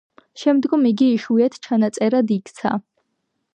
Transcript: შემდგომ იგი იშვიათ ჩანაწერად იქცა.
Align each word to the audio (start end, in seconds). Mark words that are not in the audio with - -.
შემდგომ 0.43 0.87
იგი 0.91 1.09
იშვიათ 1.17 1.59
ჩანაწერად 1.67 2.35
იქცა. 2.39 2.75